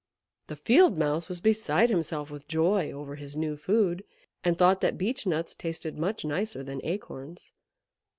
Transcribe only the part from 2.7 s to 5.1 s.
over his new food, and thought that